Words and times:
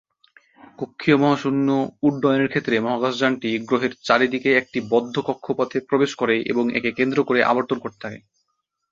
কক্ষীয় 0.79 1.17
মহাশূন্য 1.17 1.67
উড্ডয়নের 2.03 2.51
ক্ষেত্রে 2.51 2.75
মহাকাশযানটি 2.79 3.49
গ্রহের 3.61 3.93
চারদিকে 4.03 4.49
একটি 4.55 4.79
বদ্ধ 4.91 5.15
কক্ষপথে 5.27 5.77
প্রবেশ 5.89 6.11
করে 6.15 6.35
এবং 6.51 6.65
একে 6.77 6.91
কেন্দ্র 6.97 7.19
করে 7.23 7.39
আবর্তন 7.43 7.77
করতে 7.81 7.99
থাকে। 8.03 8.19